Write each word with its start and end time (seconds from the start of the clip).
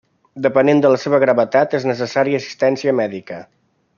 Depenent 0.45 0.79
de 0.85 0.89
la 0.93 1.01
seva 1.03 1.19
gravetat, 1.25 1.77
és 1.79 1.85
necessària 1.91 2.41
assistència 2.45 2.97
mèdica. 3.03 3.41